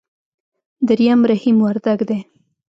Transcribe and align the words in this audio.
درېم 0.87 1.19
رحيم 1.29 1.57
وردګ 1.63 1.99
دی. 2.09 2.19